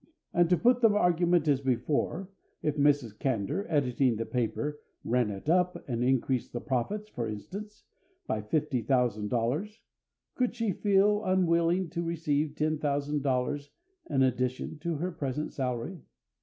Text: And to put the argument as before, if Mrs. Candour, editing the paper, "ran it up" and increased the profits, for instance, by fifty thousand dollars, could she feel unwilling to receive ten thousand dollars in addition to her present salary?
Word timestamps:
And 0.33 0.49
to 0.49 0.57
put 0.57 0.81
the 0.81 0.89
argument 0.89 1.47
as 1.47 1.61
before, 1.61 2.27
if 2.63 2.75
Mrs. 2.75 3.19
Candour, 3.19 3.67
editing 3.69 4.15
the 4.15 4.25
paper, 4.25 4.79
"ran 5.03 5.29
it 5.29 5.47
up" 5.47 5.87
and 5.87 6.03
increased 6.03 6.53
the 6.53 6.59
profits, 6.59 7.07
for 7.07 7.27
instance, 7.27 7.83
by 8.25 8.41
fifty 8.41 8.81
thousand 8.81 9.27
dollars, 9.27 9.79
could 10.33 10.55
she 10.55 10.71
feel 10.73 11.23
unwilling 11.23 11.87
to 11.91 12.01
receive 12.01 12.55
ten 12.55 12.79
thousand 12.79 13.21
dollars 13.21 13.69
in 14.09 14.23
addition 14.23 14.79
to 14.79 14.95
her 14.95 15.11
present 15.11 15.53
salary? 15.53 15.99